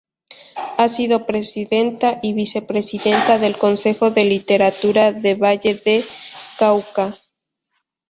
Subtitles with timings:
[0.77, 6.03] Ha sido presidenta y vicepresidenta del Consejo de Literatura de Valle del
[6.57, 7.15] Cauca.